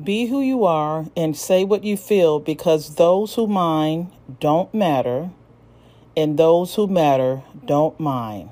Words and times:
Be 0.00 0.24
who 0.24 0.40
you 0.40 0.64
are 0.64 1.04
and 1.14 1.36
say 1.36 1.64
what 1.64 1.84
you 1.84 1.98
feel 1.98 2.40
because 2.40 2.94
those 2.94 3.34
who 3.34 3.46
mind 3.46 4.10
don't 4.40 4.72
matter 4.72 5.28
and 6.16 6.38
those 6.38 6.76
who 6.76 6.86
matter 6.86 7.42
don't 7.66 8.00
mind. 8.00 8.48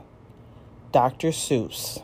Dr. 0.92 1.28
Seuss. 1.28 2.02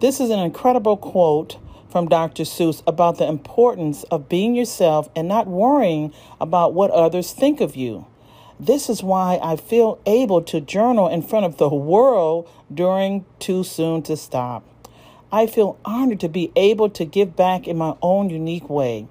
This 0.00 0.18
is 0.18 0.30
an 0.30 0.40
incredible 0.40 0.96
quote 0.96 1.58
from 1.88 2.08
Dr. 2.08 2.42
Seuss 2.42 2.82
about 2.88 3.18
the 3.18 3.28
importance 3.28 4.02
of 4.04 4.28
being 4.28 4.56
yourself 4.56 5.08
and 5.14 5.28
not 5.28 5.46
worrying 5.46 6.12
about 6.40 6.74
what 6.74 6.90
others 6.90 7.32
think 7.32 7.60
of 7.60 7.76
you. 7.76 8.04
This 8.58 8.90
is 8.90 9.00
why 9.00 9.38
I 9.40 9.54
feel 9.54 10.00
able 10.06 10.42
to 10.42 10.60
journal 10.60 11.06
in 11.06 11.22
front 11.22 11.46
of 11.46 11.58
the 11.58 11.68
world 11.68 12.48
during 12.72 13.26
Too 13.38 13.62
Soon 13.62 14.02
to 14.02 14.16
Stop. 14.16 14.64
I 15.32 15.46
feel 15.46 15.78
honored 15.84 16.18
to 16.20 16.28
be 16.28 16.50
able 16.56 16.90
to 16.90 17.04
give 17.04 17.36
back 17.36 17.68
in 17.68 17.76
my 17.76 17.94
own 18.02 18.30
unique 18.30 18.68
way. 18.68 19.06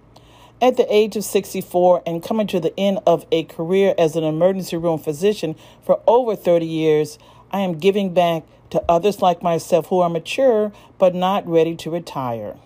At 0.62 0.76
the 0.76 0.94
age 0.94 1.16
of 1.16 1.24
64 1.24 2.04
and 2.06 2.22
coming 2.22 2.46
to 2.48 2.60
the 2.60 2.78
end 2.78 3.00
of 3.08 3.26
a 3.32 3.46
career 3.46 3.96
as 3.98 4.18
an 4.18 4.26
emergency 4.26 4.76
room 4.76 5.00
physician 5.00 5.56
for 5.82 6.02
over 6.06 6.36
30 6.36 6.66
years, 6.66 7.18
I 7.52 7.62
am 7.62 7.78
giving 7.78 8.14
back 8.14 8.44
to 8.72 8.84
others 8.90 9.22
like 9.22 9.42
myself 9.42 9.88
who 9.88 10.02
are 10.02 10.10
mature 10.10 10.74
but 10.98 11.16
not 11.16 11.48
ready 11.48 11.78
to 11.78 11.90
retire. 11.90 12.58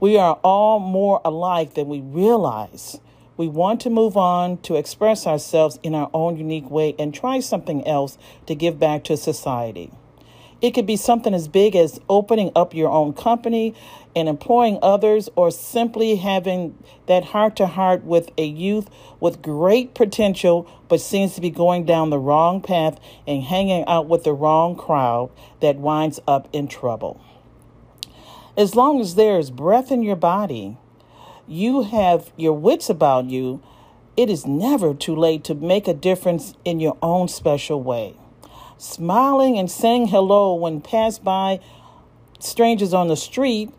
We 0.00 0.16
are 0.16 0.40
all 0.42 0.78
more 0.78 1.20
alike 1.26 1.74
than 1.74 1.88
we 1.88 2.00
realize. 2.00 2.98
We 3.36 3.48
want 3.48 3.82
to 3.82 3.90
move 3.90 4.16
on 4.16 4.56
to 4.62 4.76
express 4.76 5.26
ourselves 5.26 5.78
in 5.82 5.94
our 5.94 6.10
own 6.14 6.38
unique 6.38 6.70
way 6.70 6.94
and 6.98 7.12
try 7.12 7.40
something 7.40 7.86
else 7.86 8.16
to 8.46 8.54
give 8.54 8.78
back 8.78 9.04
to 9.04 9.18
society. 9.18 9.90
It 10.62 10.74
could 10.74 10.86
be 10.86 10.96
something 10.96 11.34
as 11.34 11.48
big 11.48 11.74
as 11.74 12.00
opening 12.08 12.52
up 12.54 12.72
your 12.72 12.88
own 12.88 13.14
company 13.14 13.74
and 14.14 14.28
employing 14.28 14.78
others, 14.80 15.28
or 15.34 15.50
simply 15.50 16.16
having 16.16 16.78
that 17.06 17.24
heart 17.24 17.56
to 17.56 17.66
heart 17.66 18.04
with 18.04 18.30
a 18.38 18.44
youth 18.44 18.88
with 19.18 19.42
great 19.42 19.94
potential 19.94 20.68
but 20.88 21.00
seems 21.00 21.34
to 21.34 21.40
be 21.40 21.50
going 21.50 21.84
down 21.84 22.10
the 22.10 22.18
wrong 22.18 22.60
path 22.60 23.00
and 23.26 23.42
hanging 23.42 23.84
out 23.86 24.06
with 24.06 24.22
the 24.22 24.32
wrong 24.32 24.76
crowd 24.76 25.30
that 25.60 25.78
winds 25.78 26.20
up 26.28 26.48
in 26.52 26.68
trouble. 26.68 27.20
As 28.56 28.76
long 28.76 29.00
as 29.00 29.16
there 29.16 29.38
is 29.38 29.50
breath 29.50 29.90
in 29.90 30.02
your 30.02 30.16
body, 30.16 30.76
you 31.48 31.82
have 31.82 32.30
your 32.36 32.52
wits 32.52 32.88
about 32.88 33.24
you, 33.24 33.60
it 34.16 34.30
is 34.30 34.46
never 34.46 34.94
too 34.94 35.16
late 35.16 35.42
to 35.44 35.54
make 35.54 35.88
a 35.88 35.94
difference 35.94 36.54
in 36.64 36.78
your 36.78 36.96
own 37.02 37.26
special 37.26 37.82
way 37.82 38.14
smiling 38.82 39.58
and 39.58 39.70
saying 39.70 40.08
hello 40.08 40.54
when 40.54 40.80
passed 40.80 41.22
by 41.22 41.60
strangers 42.40 42.92
on 42.92 43.08
the 43.08 43.16
street, 43.16 43.70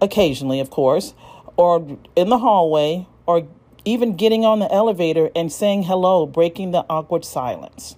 occasionally, 0.00 0.58
of 0.58 0.68
course, 0.68 1.14
or 1.56 1.98
in 2.16 2.28
the 2.28 2.38
hallway, 2.38 3.06
or 3.26 3.46
even 3.84 4.16
getting 4.16 4.44
on 4.44 4.58
the 4.58 4.70
elevator 4.72 5.30
and 5.36 5.52
saying 5.52 5.84
hello, 5.84 6.26
breaking 6.26 6.72
the 6.72 6.84
awkward 6.90 7.24
silence. 7.24 7.96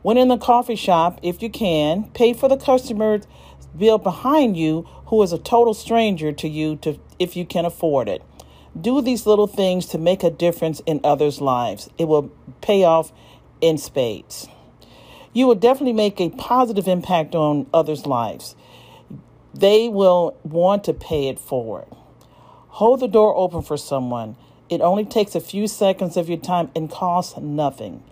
When 0.00 0.16
in 0.16 0.28
the 0.28 0.38
coffee 0.38 0.74
shop, 0.74 1.20
if 1.22 1.42
you 1.42 1.50
can, 1.50 2.04
pay 2.10 2.32
for 2.32 2.48
the 2.48 2.56
customer's 2.56 3.26
bill 3.76 3.98
behind 3.98 4.56
you 4.56 4.82
who 5.06 5.22
is 5.22 5.32
a 5.32 5.38
total 5.38 5.74
stranger 5.74 6.32
to 6.32 6.48
you 6.48 6.76
to 6.76 6.98
if 7.18 7.36
you 7.36 7.44
can 7.44 7.64
afford 7.64 8.08
it. 8.08 8.22
Do 8.78 9.02
these 9.02 9.26
little 9.26 9.46
things 9.46 9.86
to 9.88 9.98
make 9.98 10.24
a 10.24 10.30
difference 10.30 10.80
in 10.86 11.00
others' 11.04 11.40
lives. 11.42 11.90
It 11.98 12.06
will 12.06 12.32
pay 12.62 12.84
off 12.84 13.12
in 13.60 13.76
spades 13.76 14.48
you 15.32 15.46
will 15.46 15.54
definitely 15.54 15.92
make 15.92 16.20
a 16.20 16.30
positive 16.30 16.86
impact 16.86 17.34
on 17.34 17.66
others' 17.72 18.06
lives. 18.06 18.54
They 19.54 19.88
will 19.88 20.36
want 20.44 20.84
to 20.84 20.94
pay 20.94 21.28
it 21.28 21.38
forward. 21.38 21.86
Hold 22.68 23.00
the 23.00 23.08
door 23.08 23.36
open 23.36 23.62
for 23.62 23.76
someone. 23.76 24.36
It 24.70 24.80
only 24.80 25.04
takes 25.04 25.34
a 25.34 25.40
few 25.40 25.68
seconds 25.68 26.16
of 26.16 26.28
your 26.28 26.38
time 26.38 26.70
and 26.74 26.90
costs 26.90 27.36
nothing. 27.38 28.02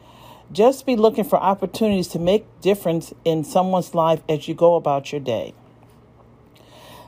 Just 0.53 0.85
be 0.85 0.97
looking 0.97 1.25
for 1.25 1.39
opportunities 1.39 2.09
to 2.09 2.19
make 2.19 2.45
difference 2.61 3.14
in 3.25 3.45
someone's 3.45 3.95
life 3.95 4.20
as 4.29 4.48
you 4.48 4.55
go 4.55 4.75
about 4.75 5.13
your 5.13 5.20
day. 5.20 5.55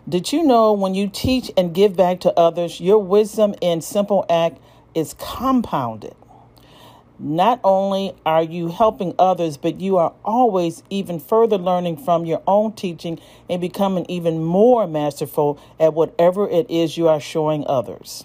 Did 0.08 0.32
you 0.32 0.44
know 0.44 0.72
when 0.72 0.94
you 0.94 1.08
teach 1.08 1.50
and 1.56 1.74
give 1.74 1.96
back 1.96 2.20
to 2.20 2.38
others, 2.38 2.80
your 2.80 2.98
wisdom 2.98 3.54
in 3.60 3.80
simple 3.80 4.24
act 4.28 4.58
is 4.94 5.14
compounded? 5.18 6.14
Not 7.24 7.60
only 7.62 8.16
are 8.26 8.42
you 8.42 8.66
helping 8.66 9.14
others, 9.16 9.56
but 9.56 9.80
you 9.80 9.96
are 9.96 10.12
always 10.24 10.82
even 10.90 11.20
further 11.20 11.56
learning 11.56 11.98
from 11.98 12.26
your 12.26 12.42
own 12.48 12.72
teaching 12.72 13.20
and 13.48 13.60
becoming 13.60 14.04
even 14.08 14.42
more 14.42 14.88
masterful 14.88 15.60
at 15.78 15.94
whatever 15.94 16.48
it 16.48 16.68
is 16.68 16.96
you 16.96 17.06
are 17.06 17.20
showing 17.20 17.64
others. 17.68 18.24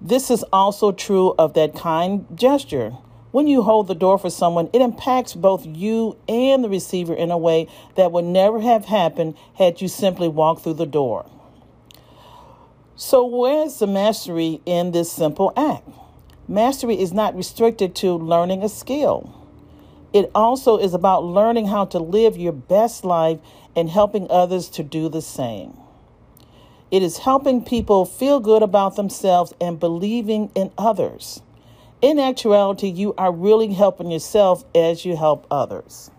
This 0.00 0.30
is 0.30 0.44
also 0.52 0.92
true 0.92 1.34
of 1.40 1.54
that 1.54 1.74
kind 1.74 2.24
gesture. 2.36 2.90
When 3.32 3.48
you 3.48 3.62
hold 3.62 3.88
the 3.88 3.96
door 3.96 4.16
for 4.16 4.30
someone, 4.30 4.70
it 4.72 4.80
impacts 4.80 5.34
both 5.34 5.66
you 5.66 6.16
and 6.28 6.62
the 6.62 6.68
receiver 6.68 7.14
in 7.14 7.32
a 7.32 7.38
way 7.38 7.66
that 7.96 8.12
would 8.12 8.26
never 8.26 8.60
have 8.60 8.84
happened 8.84 9.34
had 9.54 9.80
you 9.80 9.88
simply 9.88 10.28
walked 10.28 10.62
through 10.62 10.74
the 10.74 10.86
door. 10.86 11.28
So, 12.94 13.24
where's 13.26 13.80
the 13.80 13.88
mastery 13.88 14.60
in 14.66 14.92
this 14.92 15.10
simple 15.10 15.52
act? 15.56 15.88
Mastery 16.50 16.98
is 17.00 17.12
not 17.12 17.36
restricted 17.36 17.94
to 17.94 18.12
learning 18.12 18.64
a 18.64 18.68
skill. 18.68 19.32
It 20.12 20.32
also 20.34 20.78
is 20.78 20.94
about 20.94 21.22
learning 21.22 21.68
how 21.68 21.84
to 21.84 22.00
live 22.00 22.36
your 22.36 22.50
best 22.50 23.04
life 23.04 23.38
and 23.76 23.88
helping 23.88 24.28
others 24.28 24.68
to 24.70 24.82
do 24.82 25.08
the 25.08 25.22
same. 25.22 25.76
It 26.90 27.04
is 27.04 27.18
helping 27.18 27.62
people 27.62 28.04
feel 28.04 28.40
good 28.40 28.64
about 28.64 28.96
themselves 28.96 29.54
and 29.60 29.78
believing 29.78 30.50
in 30.56 30.72
others. 30.76 31.40
In 32.02 32.18
actuality, 32.18 32.88
you 32.88 33.14
are 33.16 33.30
really 33.30 33.72
helping 33.72 34.10
yourself 34.10 34.64
as 34.74 35.04
you 35.04 35.16
help 35.16 35.46
others. 35.52 36.10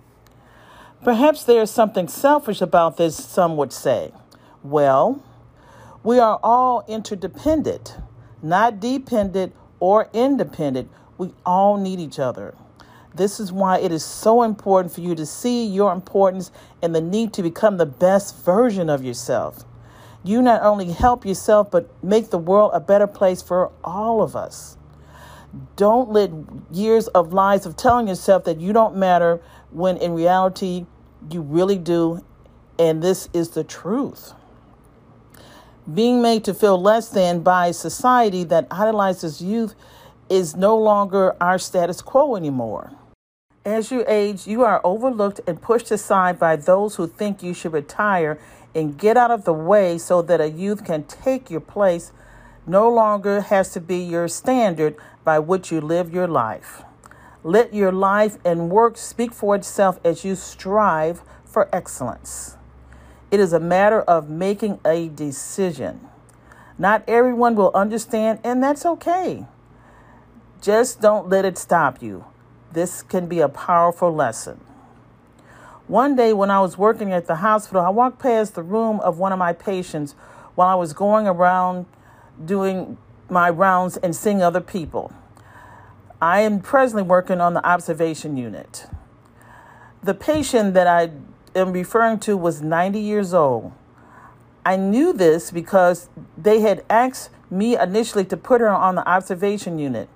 Perhaps 1.04 1.44
there 1.44 1.62
is 1.62 1.72
something 1.72 2.08
selfish 2.08 2.62
about 2.62 2.96
this, 2.96 3.18
some 3.18 3.58
would 3.58 3.74
say. 3.74 4.14
Well, 4.64 5.22
we 6.04 6.20
are 6.20 6.40
all 6.42 6.86
interdependent, 6.88 7.98
not 8.42 8.80
dependent 8.80 9.54
or 9.82 10.10
independent, 10.14 10.90
we 11.18 11.34
all 11.46 11.78
need 11.78 12.00
each 12.00 12.20
other. 12.20 12.56
This 13.14 13.42
is 13.42 13.52
why 13.52 13.80
it 13.80 13.92
is 13.92 14.06
so 14.06 14.44
important 14.44 14.94
for 14.94 15.02
you 15.02 15.16
to 15.16 15.26
see 15.26 15.66
your 15.66 15.92
importance 15.92 16.50
and 16.82 16.96
the 16.96 17.02
need 17.02 17.34
to 17.34 17.44
become 17.44 17.76
the 17.76 17.86
best 17.86 18.46
version 18.46 18.90
of 18.90 19.04
yourself. 19.04 19.66
You 20.24 20.42
not 20.42 20.62
only 20.62 20.92
help 20.92 21.26
yourself, 21.26 21.70
but 21.70 21.90
make 22.02 22.30
the 22.30 22.38
world 22.38 22.72
a 22.74 22.80
better 22.80 23.08
place 23.08 23.42
for 23.42 23.72
all 23.84 24.22
of 24.22 24.36
us. 24.36 24.78
Don't 25.76 26.12
let 26.12 26.32
years 26.72 27.08
of 27.10 27.34
lies 27.34 27.66
of 27.66 27.76
telling 27.76 28.08
yourself 28.08 28.46
that 28.46 28.62
you 28.62 28.72
don't 28.72 28.96
matter 28.96 29.42
when 29.72 29.98
in 29.98 30.14
reality 30.14 30.86
you 31.30 31.42
really 31.42 31.78
do, 31.78 32.24
and 32.80 33.04
this 33.04 33.28
is 33.34 33.50
the 33.50 33.64
truth 33.64 34.34
being 35.92 36.22
made 36.22 36.44
to 36.46 36.54
feel 36.54 36.82
less 36.82 37.10
than 37.10 37.42
by 37.42 37.72
society 37.72 38.44
that 38.46 38.68
idolizes 38.70 39.42
youth 39.42 39.76
is 40.30 40.56
no 40.56 40.78
longer 40.78 41.36
our 41.42 41.58
status 41.58 42.02
quo 42.02 42.36
anymore. 42.36 42.92
As 43.66 43.92
you 43.92 44.04
age, 44.08 44.48
you 44.48 44.64
are 44.64 44.82
overlooked 44.84 45.42
and 45.46 45.62
pushed 45.62 45.92
aside 45.92 46.40
by 46.40 46.56
those 46.56 46.96
who 46.96 47.08
think 47.08 47.44
you 47.44 47.54
should 47.54 47.74
retire 47.74 48.40
and 48.74 48.98
get 48.98 49.18
out 49.18 49.32
of 49.32 49.44
the 49.44 49.54
way 49.54 49.98
so 49.98 50.22
that 50.22 50.42
a 50.42 50.50
youth 50.50 50.86
can 50.86 51.04
take 51.04 51.50
your 51.50 51.62
place 51.62 52.12
no 52.66 52.90
longer 52.90 53.42
has 53.42 53.72
to 53.74 53.82
be 53.82 53.98
your 53.98 54.28
standard 54.28 54.96
by 55.24 55.40
which 55.40 55.72
you 55.72 55.82
live 55.82 56.14
your 56.14 56.28
life. 56.28 56.84
Let 57.44 57.74
your 57.74 57.92
life 57.92 58.38
and 58.46 58.70
work 58.70 58.98
speak 58.98 59.34
for 59.34 59.56
itself 59.56 60.00
as 60.06 60.24
you 60.24 60.36
strive 60.36 61.24
for 61.44 61.70
excellence. 61.74 62.58
It 63.32 63.40
is 63.40 63.54
a 63.54 63.60
matter 63.60 64.02
of 64.02 64.30
making 64.30 64.80
a 64.86 65.08
decision. 65.08 66.02
Not 66.78 67.04
everyone 67.08 67.56
will 67.56 67.72
understand, 67.74 68.40
and 68.44 68.62
that's 68.62 68.86
okay. 68.86 69.46
Just 70.62 71.00
don't 71.00 71.30
let 71.30 71.46
it 71.46 71.58
stop 71.58 72.02
you. 72.04 72.26
This 72.74 73.02
can 73.02 73.28
be 73.28 73.40
a 73.40 73.50
powerful 73.50 74.14
lesson. 74.14 74.60
One 75.88 76.16
day, 76.16 76.34
when 76.34 76.52
I 76.52 76.60
was 76.62 76.78
working 76.78 77.12
at 77.12 77.28
the 77.28 77.38
hospital, 77.38 77.82
I 77.82 77.90
walked 77.90 78.20
past 78.20 78.56
the 78.56 78.64
room 78.64 79.00
of 79.00 79.18
one 79.18 79.32
of 79.32 79.40
my 79.40 79.54
patients 79.54 80.14
while 80.56 80.68
I 80.68 80.76
was 80.76 80.94
going 80.94 81.28
around 81.28 81.86
doing 82.44 82.98
my 83.30 83.50
rounds 83.50 83.98
and 83.98 84.16
seeing 84.16 84.42
other 84.42 84.62
people. 84.62 85.14
I 86.22 86.42
am 86.42 86.60
presently 86.60 87.04
working 87.04 87.42
on 87.42 87.54
the 87.54 87.66
observation 87.66 88.38
unit. 88.38 88.88
The 90.04 90.14
patient 90.14 90.74
that 90.76 90.88
I 90.88 91.12
am 91.56 91.72
referring 91.72 92.20
to 92.20 92.38
was 92.38 92.62
90 92.62 93.00
years 93.00 93.34
old. 93.34 93.72
I 94.66 94.76
knew 94.76 95.14
this 95.14 95.52
because 95.52 96.10
they 96.38 96.62
had 96.62 96.84
asked 96.90 97.30
me 97.50 97.78
initially 97.78 98.26
to 98.26 98.38
put 98.38 98.62
her 98.62 98.70
on 98.70 98.96
the 98.96 99.08
observation 99.08 99.80
unit. 99.80 100.08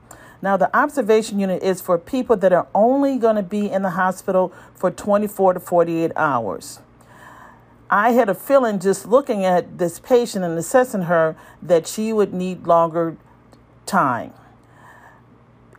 Now, 0.41 0.57
the 0.57 0.75
observation 0.77 1.39
unit 1.39 1.63
is 1.63 1.81
for 1.81 1.97
people 1.97 2.37
that 2.37 2.53
are 2.53 2.67
only 2.75 3.17
going 3.17 3.35
to 3.35 3.43
be 3.43 3.69
in 3.69 3.81
the 3.81 3.91
hospital 3.91 4.53
for 4.75 4.91
24 4.91 5.53
to 5.53 5.59
48 5.59 6.11
hours. 6.15 6.79
I 7.89 8.11
had 8.11 8.29
a 8.29 8.35
feeling 8.35 8.79
just 8.79 9.07
looking 9.07 9.45
at 9.45 9.77
this 9.77 9.99
patient 9.99 10.43
and 10.45 10.57
assessing 10.57 11.03
her 11.03 11.35
that 11.61 11.88
she 11.88 12.13
would 12.13 12.33
need 12.33 12.67
longer 12.67 13.17
time. 13.85 14.33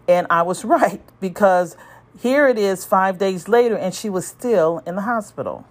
And 0.08 0.26
I 0.30 0.42
was 0.42 0.64
right 0.64 1.00
because 1.20 1.76
here 2.18 2.48
it 2.48 2.58
is 2.58 2.84
five 2.84 3.18
days 3.18 3.48
later 3.48 3.76
and 3.76 3.94
she 3.94 4.08
was 4.08 4.26
still 4.26 4.82
in 4.86 4.96
the 4.96 5.02
hospital. 5.02 5.66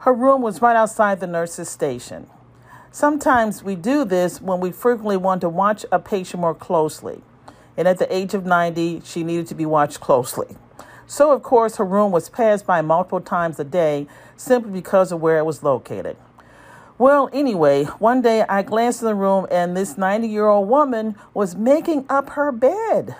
Her 0.00 0.12
room 0.12 0.42
was 0.42 0.60
right 0.60 0.76
outside 0.76 1.20
the 1.20 1.26
nurse's 1.26 1.68
station. 1.68 2.28
Sometimes 2.92 3.62
we 3.62 3.74
do 3.74 4.04
this 4.04 4.40
when 4.40 4.60
we 4.60 4.70
frequently 4.70 5.16
want 5.16 5.40
to 5.40 5.48
watch 5.48 5.84
a 5.90 5.98
patient 5.98 6.40
more 6.40 6.54
closely. 6.54 7.22
And 7.76 7.88
at 7.88 7.98
the 7.98 8.14
age 8.14 8.34
of 8.34 8.44
90, 8.44 9.02
she 9.04 9.24
needed 9.24 9.46
to 9.48 9.54
be 9.54 9.66
watched 9.66 10.00
closely. 10.00 10.56
So, 11.06 11.32
of 11.32 11.42
course, 11.42 11.76
her 11.76 11.84
room 11.84 12.12
was 12.12 12.28
passed 12.28 12.66
by 12.66 12.82
multiple 12.82 13.20
times 13.20 13.58
a 13.58 13.64
day 13.64 14.06
simply 14.36 14.72
because 14.72 15.10
of 15.10 15.20
where 15.20 15.38
it 15.38 15.44
was 15.44 15.62
located. 15.62 16.16
Well, 16.96 17.28
anyway, 17.32 17.84
one 17.84 18.22
day 18.22 18.42
I 18.42 18.62
glanced 18.62 19.02
in 19.02 19.08
the 19.08 19.14
room 19.14 19.46
and 19.50 19.76
this 19.76 19.98
90 19.98 20.28
year 20.28 20.46
old 20.46 20.68
woman 20.68 21.16
was 21.32 21.56
making 21.56 22.06
up 22.08 22.30
her 22.30 22.52
bed. 22.52 23.16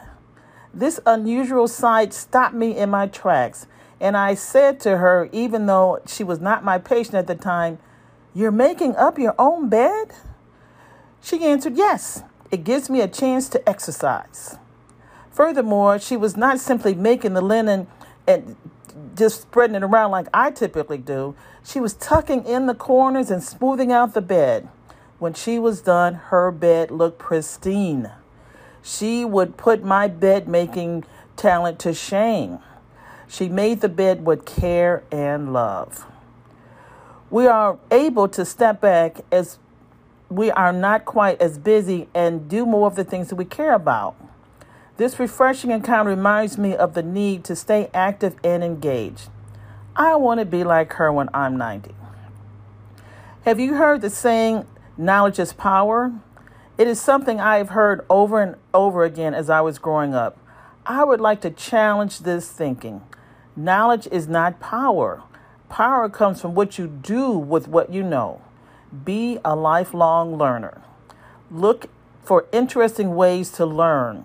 This 0.75 0.99
unusual 1.07 1.69
sight 1.69 2.13
stopped 2.13 2.55
me 2.55 2.77
in 2.77 2.91
my 2.91 3.07
tracks, 3.07 3.69
and 4.01 4.17
I 4.17 4.35
said 4.35 4.81
to 4.81 4.99
her, 4.99 5.29
even 5.31 5.67
though 5.67 6.01
she 6.05 6.25
was 6.25 6.41
not 6.41 6.65
my 6.65 6.79
patient 6.79 7.15
at 7.15 7.29
the 7.29 7.37
time, 7.37 7.79
You're 8.35 8.51
making 8.51 8.97
up 8.97 9.17
your 9.17 9.37
own 9.39 9.69
bed? 9.69 10.09
She 11.23 11.45
answered, 11.45 11.77
Yes, 11.77 12.25
it 12.51 12.65
gives 12.65 12.91
me 12.91 13.01
a 13.01 13.07
chance 13.07 13.49
to 13.51 13.69
exercise. 13.69 14.59
Furthermore, 15.31 16.01
she 16.01 16.17
was 16.17 16.37
not 16.37 16.59
simply 16.59 16.95
making 16.95 17.35
the 17.35 17.41
linen 17.41 17.87
and 18.27 18.57
just 19.15 19.43
spreading 19.43 19.77
it 19.77 19.85
around 19.85 20.11
like 20.11 20.27
I 20.35 20.51
typically 20.51 20.99
do. 20.99 21.37
She 21.65 21.79
was 21.79 21.95
tucking 21.95 22.45
in 22.45 22.67
the 22.67 22.75
corners 22.75 23.31
and 23.31 23.43
smoothing 23.43 23.93
out 23.93 24.15
the 24.15 24.21
bed. 24.21 24.69
When 25.21 25.35
she 25.35 25.61
was 25.61 25.81
done, 25.81 26.15
her 26.15 26.51
bed 26.51 26.91
looked 26.91 27.21
pristine. 27.21 28.11
She 28.85 29.25
would 29.25 29.57
put 29.57 29.83
my 29.83 30.09
bed 30.09 30.47
making 30.47 31.05
talent 31.37 31.79
to 31.81 31.95
shame. 31.95 32.59
She 33.27 33.49
made 33.49 33.81
the 33.81 33.89
bed 33.89 34.27
with 34.27 34.45
care 34.45 35.03
and 35.11 35.55
love. 35.55 36.07
We 37.31 37.47
are 37.47 37.79
able 37.91 38.29
to 38.29 38.45
step 38.45 38.83
back 38.83 39.23
as 39.33 39.59
we 40.29 40.51
are 40.51 40.73
not 40.73 41.07
quite 41.07 41.41
as 41.41 41.57
busy 41.57 42.09
and 42.15 42.47
do 42.47 42.67
more 42.67 42.87
of 42.87 42.95
the 42.95 43.05
things 43.05 43.29
that 43.31 43.37
we 43.37 43.47
care 43.47 43.73
about. 43.73 44.17
This 44.99 45.19
refreshing 45.19 45.71
encounter 45.71 46.11
reminds 46.11 46.59
me 46.59 46.77
of 46.77 46.93
the 46.93 47.03
need 47.03 47.43
to 47.45 47.57
stay 47.57 47.89
active 47.95 48.37
and 48.45 48.63
engaged. 48.63 49.31
I 49.97 50.17
want 50.17 50.41
to 50.41 50.45
be 50.45 50.63
like 50.63 50.93
her 50.95 51.11
when 51.11 51.31
I'm 51.33 51.57
90. 51.57 51.95
Have 53.47 53.59
you 53.59 53.75
heard 53.75 54.03
the 54.03 54.11
saying, 54.11 54.67
knowledge 54.99 55.39
is 55.39 55.55
power? 55.55 56.13
It 56.77 56.89
is 56.89 57.01
something 57.01 57.41
I 57.41 57.59
have 57.59 57.69
heard 57.69 58.05
over 58.11 58.41
and 58.43 58.57
over 58.73 59.05
again 59.05 59.33
as 59.33 59.49
I 59.49 59.61
was 59.61 59.79
growing 59.79 60.13
up. 60.13 60.37
I 60.85 61.05
would 61.05 61.21
like 61.21 61.41
to 61.43 61.51
challenge 61.51 62.21
this 62.21 62.51
thinking. 62.51 63.03
Knowledge 63.55 64.09
is 64.11 64.27
not 64.27 64.59
power. 64.59 65.23
Power 65.69 66.09
comes 66.09 66.41
from 66.41 66.57
what 66.57 66.77
you 66.77 66.89
do 66.89 67.31
with 67.31 67.69
what 67.69 67.93
you 67.93 68.03
know. 68.03 68.43
Be 69.05 69.39
a 69.45 69.55
lifelong 69.55 70.37
learner. 70.37 70.83
Look 71.49 71.87
for 72.25 72.47
interesting 72.51 73.15
ways 73.15 73.51
to 73.51 73.65
learn. 73.65 74.25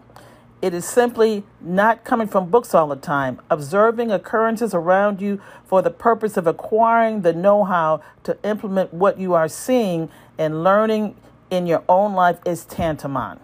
It 0.60 0.74
is 0.74 0.86
simply 0.86 1.44
not 1.62 2.04
coming 2.04 2.28
from 2.28 2.50
books 2.50 2.74
all 2.74 2.88
the 2.88 2.96
time, 2.96 3.40
observing 3.51 4.12
occurrences 4.12 4.74
around 4.74 5.22
you 5.22 5.40
for 5.66 5.84
the 5.84 5.92
purpose 5.92 6.36
of 6.36 6.48
acquiring 6.48 7.22
the 7.22 7.31
know 7.31 7.63
how 7.63 8.01
to 8.24 8.38
implement 8.44 8.92
what 8.92 9.19
you 9.19 9.36
are 9.36 9.48
seeing 9.48 10.10
and 10.38 10.63
learning 10.63 11.16
in 11.50 11.68
your 11.68 11.84
own 11.90 12.13
life 12.13 12.40
is 12.46 12.66
tantamount. 12.66 13.42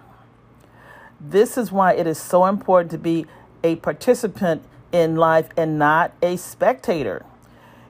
This 1.20 1.58
is 1.58 1.72
why 1.72 1.94
it 1.94 2.08
is 2.08 2.18
so 2.18 2.46
important 2.46 2.92
to 2.92 2.98
be 2.98 3.26
a 3.64 3.76
participant 3.78 4.64
in 4.92 5.16
life 5.16 5.50
and 5.58 5.80
not 5.80 6.14
a 6.22 6.38
spectator. 6.38 7.26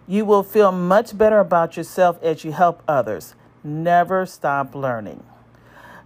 You 0.08 0.26
will 0.26 0.44
feel 0.44 0.72
much 0.72 1.18
better 1.18 1.40
about 1.40 1.78
yourself 1.78 2.22
as 2.24 2.44
you 2.44 2.52
help 2.52 2.84
others. 2.88 3.36
Never 3.64 4.26
stop 4.26 4.76
learning. 4.76 5.24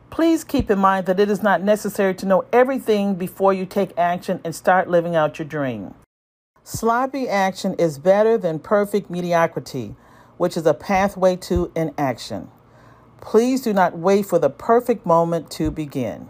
Please 0.09 0.43
keep 0.43 0.71
in 0.71 0.79
mind 0.79 1.05
that 1.05 1.19
it 1.19 1.29
is 1.29 1.43
not 1.43 1.61
necessary 1.61 2.15
to 2.15 2.25
know 2.25 2.45
everything 2.51 3.15
before 3.15 3.53
you 3.53 3.65
take 3.65 3.97
action 3.97 4.39
and 4.43 4.55
start 4.55 4.89
living 4.89 5.15
out 5.15 5.37
your 5.37 5.47
dream. 5.47 5.93
Sloppy 6.63 7.27
action 7.27 7.75
is 7.75 7.99
better 7.99 8.37
than 8.37 8.59
perfect 8.59 9.09
mediocrity, 9.09 9.95
which 10.37 10.57
is 10.57 10.65
a 10.65 10.73
pathway 10.73 11.35
to 11.35 11.71
inaction. 11.75 12.49
Please 13.21 13.61
do 13.61 13.73
not 13.73 13.97
wait 13.97 14.25
for 14.25 14.39
the 14.39 14.49
perfect 14.49 15.05
moment 15.05 15.51
to 15.51 15.71
begin. 15.71 16.29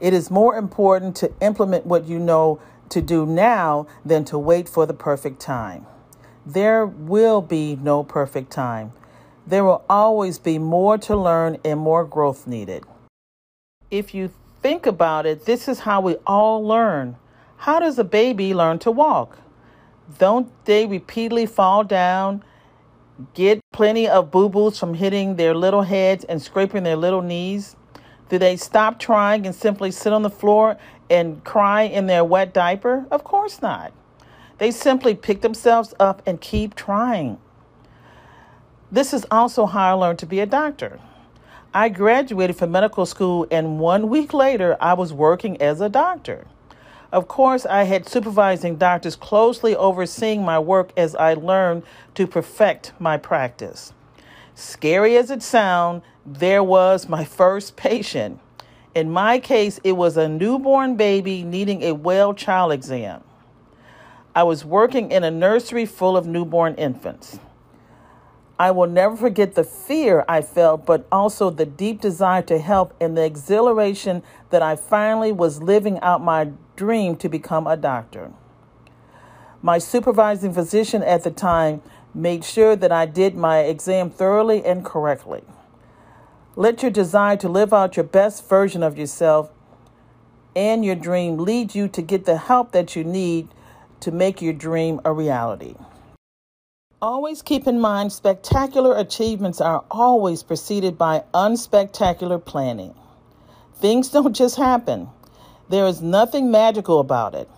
It 0.00 0.12
is 0.12 0.30
more 0.30 0.56
important 0.56 1.16
to 1.16 1.32
implement 1.40 1.86
what 1.86 2.06
you 2.06 2.18
know 2.18 2.60
to 2.90 3.00
do 3.00 3.24
now 3.24 3.86
than 4.04 4.24
to 4.26 4.38
wait 4.38 4.68
for 4.68 4.86
the 4.86 4.94
perfect 4.94 5.40
time. 5.40 5.86
There 6.44 6.86
will 6.86 7.42
be 7.42 7.76
no 7.76 8.02
perfect 8.02 8.50
time. 8.50 8.92
There 9.46 9.64
will 9.64 9.84
always 9.88 10.38
be 10.38 10.58
more 10.58 10.98
to 10.98 11.16
learn 11.16 11.58
and 11.64 11.80
more 11.80 12.04
growth 12.04 12.46
needed. 12.46 12.84
If 13.90 14.14
you 14.14 14.32
think 14.62 14.86
about 14.86 15.26
it, 15.26 15.44
this 15.44 15.68
is 15.68 15.80
how 15.80 16.00
we 16.00 16.16
all 16.26 16.62
learn. 16.64 17.16
How 17.58 17.80
does 17.80 17.98
a 17.98 18.04
baby 18.04 18.54
learn 18.54 18.78
to 18.80 18.90
walk? 18.90 19.38
Don't 20.18 20.48
they 20.64 20.86
repeatedly 20.86 21.46
fall 21.46 21.84
down 21.84 22.42
get 23.34 23.60
plenty 23.72 24.08
of 24.08 24.30
boo 24.30 24.48
boos 24.48 24.78
from 24.78 24.94
hitting 24.94 25.36
their 25.36 25.54
little 25.54 25.82
heads 25.82 26.24
and 26.24 26.40
scraping 26.40 26.82
their 26.82 26.96
little 26.96 27.22
knees? 27.22 27.76
Do 28.28 28.38
they 28.38 28.56
stop 28.56 28.98
trying 28.98 29.46
and 29.46 29.54
simply 29.54 29.90
sit 29.90 30.12
on 30.12 30.22
the 30.22 30.30
floor 30.30 30.76
and 31.08 31.42
cry 31.44 31.82
in 31.82 32.06
their 32.06 32.24
wet 32.24 32.54
diaper? 32.54 33.06
Of 33.10 33.24
course 33.24 33.60
not. 33.60 33.92
They 34.58 34.70
simply 34.70 35.14
pick 35.14 35.40
themselves 35.40 35.94
up 35.98 36.22
and 36.26 36.40
keep 36.40 36.74
trying. 36.74 37.38
This 38.92 39.14
is 39.14 39.26
also 39.30 39.66
how 39.66 39.90
I 39.90 39.92
learned 39.92 40.18
to 40.20 40.26
be 40.26 40.40
a 40.40 40.46
doctor. 40.46 41.00
I 41.72 41.88
graduated 41.88 42.56
from 42.56 42.72
medical 42.72 43.06
school, 43.06 43.46
and 43.50 43.78
one 43.78 44.08
week 44.08 44.34
later, 44.34 44.76
I 44.80 44.94
was 44.94 45.12
working 45.12 45.60
as 45.62 45.80
a 45.80 45.88
doctor. 45.88 46.46
Of 47.12 47.26
course, 47.26 47.66
I 47.66 47.84
had 47.84 48.08
supervising 48.08 48.76
doctors 48.76 49.16
closely 49.16 49.74
overseeing 49.74 50.44
my 50.44 50.58
work 50.58 50.92
as 50.96 51.16
I 51.16 51.34
learned 51.34 51.82
to 52.14 52.26
perfect 52.26 52.92
my 53.00 53.16
practice. 53.16 53.92
Scary 54.54 55.16
as 55.16 55.30
it 55.30 55.42
sounds, 55.42 56.02
there 56.24 56.62
was 56.62 57.08
my 57.08 57.24
first 57.24 57.76
patient. 57.76 58.38
In 58.94 59.10
my 59.10 59.40
case, 59.40 59.80
it 59.82 59.92
was 59.92 60.16
a 60.16 60.28
newborn 60.28 60.96
baby 60.96 61.42
needing 61.42 61.82
a 61.82 61.92
well 61.92 62.32
child 62.34 62.72
exam. 62.72 63.22
I 64.34 64.44
was 64.44 64.64
working 64.64 65.10
in 65.10 65.24
a 65.24 65.30
nursery 65.30 65.86
full 65.86 66.16
of 66.16 66.26
newborn 66.26 66.74
infants. 66.76 67.40
I 68.60 68.70
will 68.72 68.86
never 68.86 69.16
forget 69.16 69.54
the 69.54 69.64
fear 69.64 70.24
I 70.28 70.42
felt, 70.42 70.84
but 70.84 71.06
also 71.10 71.50
the 71.50 71.64
deep 71.64 72.00
desire 72.00 72.42
to 72.42 72.58
help 72.58 72.94
and 73.00 73.16
the 73.16 73.24
exhilaration 73.24 74.22
that 74.50 74.60
I 74.60 74.76
finally 74.76 75.32
was 75.32 75.62
living 75.62 75.98
out 76.00 76.22
my 76.22 76.50
dream 76.80 77.14
to 77.14 77.28
become 77.28 77.66
a 77.66 77.76
doctor. 77.76 78.32
My 79.60 79.76
supervising 79.76 80.54
physician 80.54 81.02
at 81.02 81.24
the 81.24 81.30
time 81.30 81.82
made 82.14 82.42
sure 82.42 82.74
that 82.74 82.90
I 82.90 83.04
did 83.04 83.36
my 83.36 83.58
exam 83.58 84.08
thoroughly 84.08 84.64
and 84.64 84.82
correctly. 84.82 85.42
Let 86.56 86.80
your 86.80 86.90
desire 86.90 87.36
to 87.36 87.50
live 87.50 87.74
out 87.74 87.98
your 87.98 88.04
best 88.04 88.48
version 88.48 88.82
of 88.82 88.96
yourself 88.96 89.50
and 90.56 90.82
your 90.82 90.94
dream 90.94 91.36
lead 91.36 91.74
you 91.74 91.86
to 91.88 92.00
get 92.00 92.24
the 92.24 92.38
help 92.38 92.72
that 92.72 92.96
you 92.96 93.04
need 93.04 93.48
to 94.00 94.10
make 94.10 94.40
your 94.40 94.54
dream 94.54 95.02
a 95.04 95.12
reality. 95.12 95.74
Always 97.02 97.42
keep 97.42 97.66
in 97.66 97.78
mind 97.78 98.10
spectacular 98.10 98.96
achievements 98.96 99.60
are 99.60 99.84
always 99.90 100.42
preceded 100.42 100.96
by 100.96 101.24
unspectacular 101.34 102.42
planning. 102.42 102.94
Things 103.74 104.08
don't 104.14 104.34
just 104.34 104.56
happen. 104.56 105.10
There 105.70 105.86
is 105.86 106.02
nothing 106.02 106.50
magical 106.50 106.98
about 106.98 107.32
it. 107.36 107.48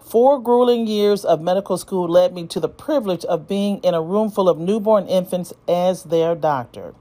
Four 0.00 0.42
grueling 0.42 0.86
years 0.86 1.22
of 1.22 1.42
medical 1.42 1.76
school 1.76 2.08
led 2.08 2.32
me 2.32 2.46
to 2.46 2.60
the 2.60 2.68
privilege 2.68 3.26
of 3.26 3.46
being 3.46 3.76
in 3.80 3.92
a 3.92 4.00
room 4.00 4.30
full 4.30 4.48
of 4.48 4.58
newborn 4.58 5.06
infants 5.06 5.52
as 5.68 6.04
their 6.04 6.34
doctor. 6.34 6.94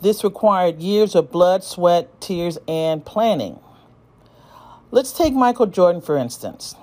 This 0.00 0.24
required 0.24 0.80
years 0.80 1.14
of 1.14 1.30
blood, 1.30 1.62
sweat, 1.62 2.18
tears, 2.18 2.56
and 2.66 3.04
planning. 3.04 3.60
Let's 4.90 5.12
take 5.12 5.34
Michael 5.34 5.66
Jordan, 5.66 6.00
for 6.00 6.16
instance. 6.16 6.74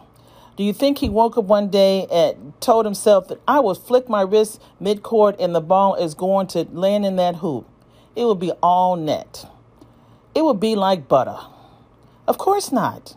Do 0.55 0.63
you 0.63 0.71
think 0.71 0.99
he 0.99 1.09
woke 1.09 1.39
up 1.39 1.45
one 1.45 1.71
day 1.71 2.05
and 2.11 2.53
told 2.61 2.85
himself 2.85 3.29
that 3.29 3.41
I 3.47 3.61
will 3.61 3.73
flick 3.73 4.07
my 4.07 4.21
wrist 4.21 4.61
mid-court 4.79 5.37
and 5.39 5.55
the 5.55 5.61
ball 5.61 5.95
is 5.95 6.13
going 6.13 6.45
to 6.49 6.67
land 6.71 7.03
in 7.03 7.15
that 7.15 7.37
hoop? 7.37 7.67
It 8.15 8.25
will 8.25 8.35
be 8.35 8.51
all 8.61 8.95
net. 8.95 9.47
It 10.35 10.45
would 10.45 10.59
be 10.59 10.75
like 10.75 11.07
butter. 11.07 11.39
Of 12.27 12.37
course 12.37 12.71
not. 12.71 13.15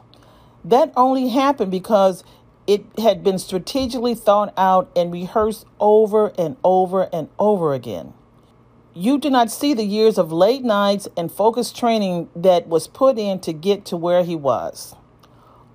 That 0.65 0.93
only 0.97 1.29
happened 1.29 1.71
because 1.71 2.23
It 2.71 2.85
had 2.99 3.25
been 3.25 3.41
strategically 3.41 4.15
thought 4.15 4.55
out 4.57 4.93
and 4.95 5.13
rehearsed 5.13 5.67
over 5.81 6.33
and 6.39 6.57
over 6.63 7.09
and 7.13 7.29
over 7.37 7.75
again. 7.75 8.13
You 8.95 9.19
do 9.19 9.29
not 9.29 9.51
see 9.51 9.75
the 9.75 9.83
years 9.85 10.19
of 10.19 10.31
late 10.31 10.63
nights 10.63 11.09
and 11.17 11.33
focused 11.33 11.77
training 11.77 12.29
that 12.37 12.69
was 12.69 12.87
put 12.87 13.19
in 13.19 13.41
to 13.41 13.53
get 13.53 13.85
to 13.87 13.97
where 13.97 14.23
he 14.23 14.37
was. 14.37 14.95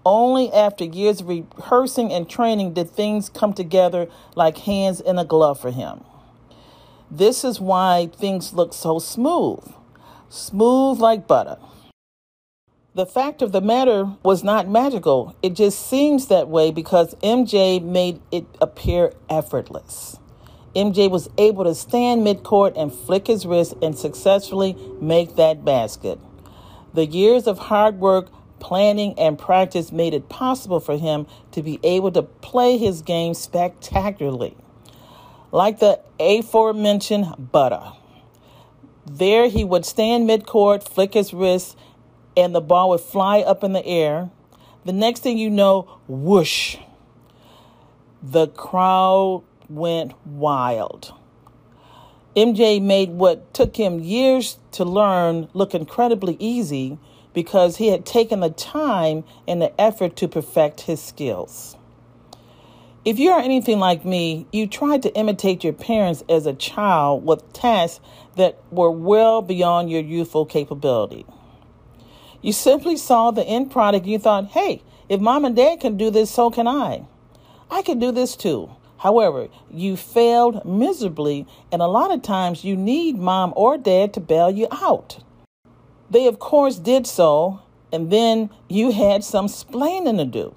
Only 0.05 0.53
after 0.53 0.85
years 0.85 1.19
of 1.19 1.27
rehearsing 1.27 2.13
and 2.13 2.29
training 2.29 2.73
did 2.75 2.89
things 2.91 3.27
come 3.27 3.51
together 3.51 4.07
like 4.35 4.59
hands 4.59 5.01
in 5.01 5.17
a 5.17 5.25
glove 5.25 5.59
for 5.59 5.71
him. 5.71 6.05
This 7.11 7.43
is 7.43 7.59
why 7.59 8.09
things 8.15 8.53
look 8.53 8.73
so 8.73 8.99
smooth, 8.99 9.67
smooth 10.29 10.99
like 10.99 11.27
butter. 11.27 11.57
The 12.95 13.05
fact 13.05 13.41
of 13.41 13.51
the 13.51 13.59
matter 13.59 14.15
was 14.23 14.41
not 14.41 14.69
magical. 14.69 15.35
It 15.43 15.53
just 15.53 15.85
seems 15.85 16.27
that 16.27 16.47
way 16.47 16.71
because 16.71 17.13
MJ 17.15 17.83
made 17.83 18.21
it 18.31 18.45
appear 18.61 19.11
effortless. 19.29 20.17
MJ 20.73 21.11
was 21.11 21.29
able 21.37 21.65
to 21.65 21.75
stand 21.75 22.25
midcourt 22.25 22.71
and 22.77 22.93
flick 22.93 23.27
his 23.27 23.45
wrist 23.45 23.73
and 23.81 23.97
successfully 23.97 24.77
make 25.01 25.35
that 25.35 25.65
basket. 25.65 26.19
The 26.93 27.05
years 27.05 27.47
of 27.47 27.57
hard 27.57 27.99
work 27.99 28.29
planning, 28.59 29.13
and 29.19 29.37
practice 29.37 29.91
made 29.91 30.13
it 30.13 30.29
possible 30.29 30.79
for 30.79 30.97
him 30.97 31.27
to 31.51 31.61
be 31.61 31.81
able 31.83 32.13
to 32.13 32.23
play 32.23 32.77
his 32.77 33.01
game 33.01 33.33
spectacularly. 33.33 34.55
Like 35.51 35.79
the 35.79 35.99
aforementioned 36.17 37.51
butter. 37.51 37.91
There 39.05 39.49
he 39.49 39.65
would 39.65 39.85
stand 39.85 40.27
midcourt, 40.27 40.87
flick 40.87 41.13
his 41.13 41.33
wrist, 41.33 41.77
and 42.37 42.53
the 42.53 42.61
ball 42.61 42.89
would 42.89 43.01
fly 43.01 43.39
up 43.39 43.63
in 43.63 43.73
the 43.73 43.85
air. 43.85 44.29
The 44.85 44.93
next 44.93 45.21
thing 45.21 45.37
you 45.37 45.49
know, 45.49 45.99
whoosh, 46.07 46.77
the 48.21 48.47
crowd 48.47 49.43
went 49.69 50.13
wild. 50.25 51.13
MJ 52.35 52.81
made 52.81 53.11
what 53.11 53.53
took 53.53 53.77
him 53.77 53.99
years 54.01 54.59
to 54.71 54.83
learn 54.83 55.47
look 55.53 55.73
incredibly 55.73 56.35
easy 56.37 56.99
because 57.33 57.77
he 57.77 57.87
had 57.87 58.05
taken 58.05 58.41
the 58.41 58.49
time 58.49 59.23
and 59.47 59.61
the 59.61 59.79
effort 59.79 60.15
to 60.17 60.27
perfect 60.27 60.81
his 60.81 61.01
skills. 61.01 61.77
If 63.05 63.19
you 63.19 63.29
are 63.31 63.39
anything 63.39 63.79
like 63.79 64.03
me, 64.03 64.47
you 64.51 64.65
tried 64.65 65.03
to 65.03 65.15
imitate 65.15 65.63
your 65.63 65.73
parents 65.73 66.23
as 66.27 66.45
a 66.45 66.53
child 66.53 67.23
with 67.23 67.53
tasks 67.53 67.99
that 68.35 68.57
were 68.71 68.89
well 68.89 69.41
beyond 69.41 69.91
your 69.91 70.01
youthful 70.01 70.45
capability. 70.45 71.25
You 72.45 72.51
simply 72.53 72.95
saw 72.95 73.31
the 73.31 73.43
end 73.43 73.71
product 73.71 74.05
you 74.05 74.19
thought, 74.19 74.49
hey, 74.49 74.83
if 75.09 75.19
mom 75.19 75.45
and 75.45 75.55
dad 75.55 75.79
can 75.79 75.97
do 75.97 76.11
this, 76.11 76.29
so 76.29 76.51
can 76.51 76.67
I. 76.67 77.07
I 77.71 77.81
can 77.81 77.97
do 77.97 78.11
this 78.11 78.35
too. 78.35 78.69
However, 78.97 79.47
you 79.71 79.97
failed 79.97 80.63
miserably, 80.63 81.47
and 81.71 81.81
a 81.81 81.87
lot 81.87 82.11
of 82.11 82.21
times 82.21 82.63
you 82.63 82.75
need 82.75 83.17
mom 83.17 83.51
or 83.55 83.79
dad 83.79 84.13
to 84.13 84.19
bail 84.19 84.51
you 84.51 84.67
out. 84.71 85.23
They, 86.11 86.27
of 86.27 86.37
course, 86.37 86.75
did 86.77 87.07
so, 87.07 87.61
and 87.91 88.11
then 88.11 88.51
you 88.69 88.91
had 88.91 89.23
some 89.23 89.47
splaining 89.47 90.17
to 90.17 90.25
do. 90.25 90.55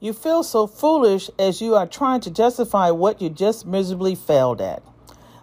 You 0.00 0.12
feel 0.12 0.42
so 0.42 0.66
foolish 0.66 1.30
as 1.38 1.60
you 1.60 1.76
are 1.76 1.86
trying 1.86 2.22
to 2.22 2.30
justify 2.32 2.90
what 2.90 3.22
you 3.22 3.30
just 3.30 3.64
miserably 3.64 4.16
failed 4.16 4.60
at. 4.60 4.82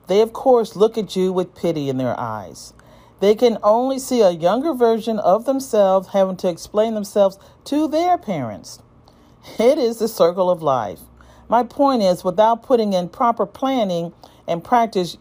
They, 0.07 0.19
of 0.19 0.33
course, 0.33 0.75
look 0.75 0.97
at 0.97 1.15
you 1.15 1.31
with 1.31 1.55
pity 1.55 1.87
in 1.87 1.95
their 1.95 2.19
eyes. 2.19 2.73
They 3.19 3.33
can 3.33 3.57
only 3.63 3.99
see 3.99 4.21
a 4.21 4.29
younger 4.29 4.73
version 4.73 5.17
of 5.19 5.45
themselves 5.45 6.09
having 6.09 6.37
to 6.37 6.49
explain 6.49 6.93
themselves 6.93 7.39
to 7.65 7.87
their 7.87 8.17
parents. 8.17 8.79
It 9.57 9.77
is 9.77 9.97
the 9.97 10.07
circle 10.07 10.49
of 10.49 10.61
life. 10.61 10.99
My 11.49 11.63
point 11.63 12.03
is, 12.03 12.23
without 12.23 12.63
putting 12.63 12.93
in 12.93 13.09
proper 13.09 13.45
planning 13.45 14.13
and 14.47 14.63
practice, 14.63 15.17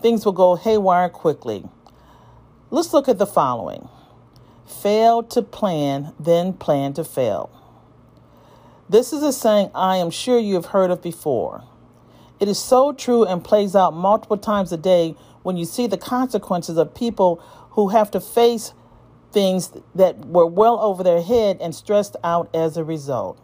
things 0.00 0.24
will 0.24 0.32
go 0.32 0.54
haywire 0.56 1.08
quickly. 1.08 1.64
Let's 2.70 2.92
look 2.92 3.08
at 3.08 3.18
the 3.18 3.26
following 3.26 3.88
fail 4.66 5.22
to 5.24 5.42
plan, 5.42 6.12
then 6.20 6.52
plan 6.52 6.92
to 6.94 7.02
fail. 7.02 7.50
This 8.88 9.12
is 9.12 9.22
a 9.22 9.32
saying 9.32 9.70
I 9.74 9.96
am 9.96 10.10
sure 10.10 10.38
you 10.38 10.54
have 10.54 10.66
heard 10.66 10.90
of 10.90 11.02
before. 11.02 11.64
It 12.38 12.48
is 12.48 12.58
so 12.58 12.92
true 12.92 13.24
and 13.24 13.44
plays 13.44 13.74
out 13.74 13.92
multiple 13.92 14.36
times 14.36 14.72
a 14.72 14.76
day 14.76 15.16
when 15.42 15.56
you 15.56 15.64
see 15.64 15.86
the 15.86 15.98
consequences 15.98 16.76
of 16.76 16.94
people 16.94 17.36
who 17.70 17.88
have 17.88 18.10
to 18.10 18.20
face 18.20 18.72
things 19.32 19.72
that 19.94 20.18
were 20.26 20.46
well 20.46 20.78
over 20.80 21.02
their 21.02 21.22
head 21.22 21.58
and 21.60 21.74
stressed 21.74 22.16
out 22.24 22.48
as 22.54 22.76
a 22.76 22.84
result. 22.84 23.38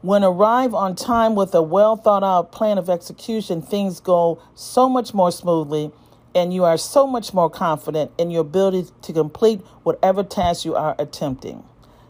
When 0.00 0.22
arrive 0.22 0.74
on 0.74 0.96
time 0.96 1.34
with 1.34 1.54
a 1.54 1.62
well 1.62 1.96
thought 1.96 2.22
out 2.22 2.52
plan 2.52 2.76
of 2.76 2.90
execution, 2.90 3.62
things 3.62 4.00
go 4.00 4.42
so 4.54 4.88
much 4.88 5.14
more 5.14 5.32
smoothly 5.32 5.92
and 6.34 6.52
you 6.52 6.64
are 6.64 6.76
so 6.76 7.06
much 7.06 7.32
more 7.32 7.48
confident 7.48 8.10
in 8.18 8.30
your 8.30 8.42
ability 8.42 8.90
to 9.02 9.12
complete 9.12 9.60
whatever 9.82 10.22
task 10.22 10.64
you 10.64 10.74
are 10.74 10.96
attempting. 10.98 11.62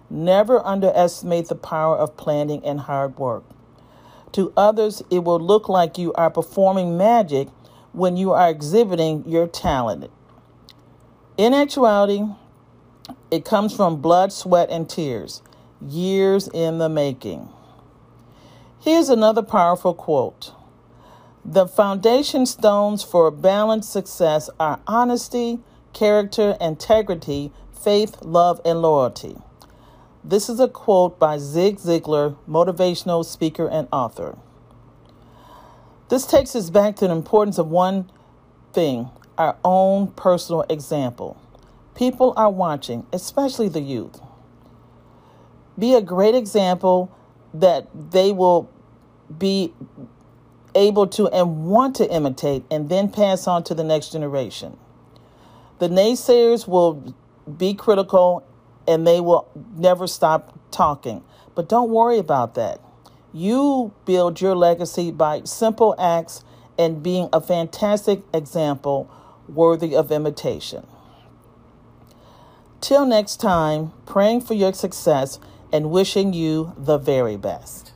Never 0.08 0.64
underestimate 0.64 1.48
the 1.48 1.54
power 1.54 1.96
of 1.96 2.16
planning 2.16 2.64
and 2.64 2.80
hard 2.80 3.18
work. 3.18 3.44
To 4.32 4.52
others, 4.56 5.02
it 5.10 5.22
will 5.22 5.38
look 5.38 5.68
like 5.68 5.98
you 5.98 6.12
are 6.14 6.30
performing 6.30 6.96
magic 6.96 7.48
when 7.94 8.16
you 8.16 8.32
are 8.32 8.50
exhibiting 8.50 9.24
your 9.26 9.46
talent. 9.46 10.10
In 11.36 11.54
actuality, 11.54 12.24
it 13.30 13.44
comes 13.44 13.74
from 13.74 14.00
blood, 14.00 14.32
sweat, 14.32 14.68
and 14.70 14.88
tears, 14.88 15.42
years 15.80 16.48
in 16.52 16.78
the 16.78 16.88
making. 16.88 17.48
Here's 18.80 19.08
another 19.08 19.42
powerful 19.42 19.94
quote 19.94 20.52
the 21.44 21.66
foundation 21.66 22.46
stones 22.46 23.02
for 23.02 23.30
balanced 23.30 23.92
success 23.92 24.48
are 24.58 24.80
honesty, 24.86 25.58
character, 25.92 26.56
integrity, 26.60 27.52
faith, 27.72 28.16
love, 28.22 28.60
and 28.64 28.80
loyalty. 28.80 29.36
This 30.22 30.48
is 30.48 30.58
a 30.58 30.68
quote 30.68 31.18
by 31.18 31.36
Zig 31.36 31.76
Ziglar, 31.76 32.36
motivational 32.48 33.24
speaker 33.26 33.68
and 33.68 33.88
author. 33.92 34.38
This 36.08 36.26
takes 36.26 36.54
us 36.54 36.70
back 36.70 36.96
to 36.96 37.06
the 37.06 37.12
importance 37.12 37.58
of 37.58 37.68
one 37.68 38.10
thing 38.72 39.10
our 39.38 39.56
own 39.64 40.08
personal 40.08 40.64
example. 40.68 41.40
People 41.94 42.34
are 42.36 42.50
watching, 42.50 43.06
especially 43.12 43.68
the 43.68 43.80
youth. 43.80 44.20
Be 45.78 45.94
a 45.94 46.02
great 46.02 46.34
example 46.34 47.10
that 47.52 47.88
they 48.12 48.32
will 48.32 48.70
be 49.38 49.72
able 50.74 51.06
to 51.06 51.28
and 51.28 51.66
want 51.66 51.96
to 51.96 52.12
imitate 52.12 52.64
and 52.70 52.88
then 52.88 53.08
pass 53.08 53.46
on 53.46 53.64
to 53.64 53.74
the 53.74 53.84
next 53.84 54.12
generation. 54.12 54.76
The 55.78 55.88
naysayers 55.88 56.68
will 56.68 57.14
be 57.58 57.74
critical 57.74 58.44
and 58.86 59.06
they 59.06 59.20
will 59.20 59.48
never 59.76 60.06
stop 60.06 60.58
talking. 60.70 61.22
But 61.54 61.68
don't 61.68 61.90
worry 61.90 62.18
about 62.18 62.54
that. 62.54 62.80
You 63.34 63.92
build 64.04 64.40
your 64.40 64.54
legacy 64.54 65.10
by 65.10 65.42
simple 65.42 65.96
acts 65.98 66.44
and 66.78 67.02
being 67.02 67.28
a 67.32 67.40
fantastic 67.40 68.22
example 68.32 69.10
worthy 69.48 69.96
of 69.96 70.12
imitation. 70.12 70.86
Till 72.80 73.04
next 73.04 73.40
time, 73.40 73.92
praying 74.06 74.42
for 74.42 74.54
your 74.54 74.72
success 74.72 75.40
and 75.72 75.90
wishing 75.90 76.32
you 76.32 76.74
the 76.78 76.96
very 76.96 77.36
best. 77.36 77.93